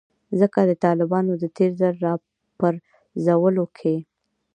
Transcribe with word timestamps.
ځکه 0.39 0.59
د 0.69 0.71
طالبانو 0.85 1.31
د 1.37 1.43
تیر 1.55 1.71
ځل 1.79 1.93
راپرځولو 2.05 3.65
کې 3.77 3.95